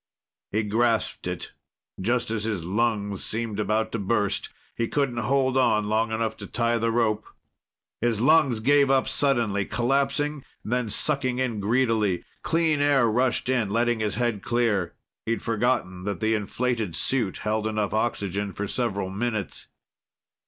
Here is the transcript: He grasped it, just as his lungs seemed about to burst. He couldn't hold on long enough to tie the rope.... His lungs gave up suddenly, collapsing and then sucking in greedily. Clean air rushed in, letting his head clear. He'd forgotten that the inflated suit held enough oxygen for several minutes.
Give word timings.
He 0.51 0.63
grasped 0.63 1.27
it, 1.27 1.51
just 2.01 2.31
as 2.31 2.43
his 2.45 2.65
lungs 2.65 3.23
seemed 3.23 3.59
about 3.59 3.91
to 3.91 3.99
burst. 3.99 4.49
He 4.75 4.87
couldn't 4.87 5.17
hold 5.19 5.57
on 5.57 5.83
long 5.83 6.11
enough 6.11 6.35
to 6.37 6.47
tie 6.47 6.79
the 6.79 6.91
rope.... 6.91 7.27
His 7.99 8.19
lungs 8.19 8.61
gave 8.61 8.89
up 8.89 9.07
suddenly, 9.07 9.63
collapsing 9.63 10.43
and 10.63 10.73
then 10.73 10.89
sucking 10.89 11.37
in 11.37 11.59
greedily. 11.59 12.23
Clean 12.41 12.81
air 12.81 13.07
rushed 13.11 13.47
in, 13.47 13.69
letting 13.69 13.99
his 13.99 14.15
head 14.15 14.41
clear. 14.41 14.95
He'd 15.27 15.43
forgotten 15.43 16.03
that 16.05 16.19
the 16.19 16.33
inflated 16.33 16.95
suit 16.95 17.37
held 17.37 17.67
enough 17.67 17.93
oxygen 17.93 18.53
for 18.53 18.65
several 18.67 19.11
minutes. 19.11 19.67